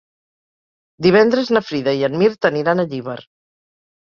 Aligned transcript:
Divendres 1.07 1.51
na 1.57 1.63
Frida 1.67 1.93
i 2.01 2.01
en 2.09 2.17
Mirt 2.23 2.49
aniran 2.51 2.83
a 2.83 2.89
Llíber. 2.95 3.19